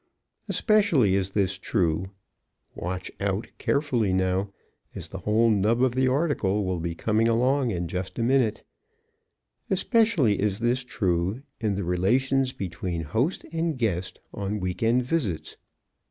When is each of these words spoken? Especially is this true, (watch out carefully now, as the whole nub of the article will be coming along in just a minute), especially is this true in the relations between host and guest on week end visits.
Especially 0.49 1.13
is 1.13 1.29
this 1.29 1.59
true, 1.59 2.09
(watch 2.73 3.11
out 3.19 3.49
carefully 3.59 4.11
now, 4.11 4.51
as 4.95 5.09
the 5.09 5.19
whole 5.19 5.51
nub 5.51 5.83
of 5.83 5.93
the 5.93 6.07
article 6.07 6.65
will 6.65 6.79
be 6.79 6.95
coming 6.95 7.27
along 7.27 7.69
in 7.69 7.87
just 7.87 8.17
a 8.17 8.23
minute), 8.23 8.63
especially 9.69 10.41
is 10.41 10.57
this 10.57 10.83
true 10.83 11.43
in 11.59 11.75
the 11.75 11.83
relations 11.83 12.51
between 12.51 13.03
host 13.03 13.45
and 13.51 13.77
guest 13.77 14.19
on 14.33 14.59
week 14.59 14.81
end 14.81 15.03
visits. 15.03 15.57